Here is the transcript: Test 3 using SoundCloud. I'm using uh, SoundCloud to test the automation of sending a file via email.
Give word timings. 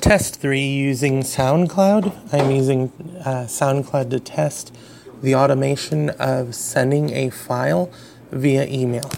Test 0.00 0.40
3 0.40 0.60
using 0.60 1.20
SoundCloud. 1.20 2.32
I'm 2.32 2.50
using 2.50 2.92
uh, 3.20 3.46
SoundCloud 3.46 4.10
to 4.10 4.20
test 4.20 4.74
the 5.22 5.34
automation 5.34 6.10
of 6.10 6.54
sending 6.54 7.10
a 7.10 7.30
file 7.30 7.90
via 8.30 8.66
email. 8.66 9.10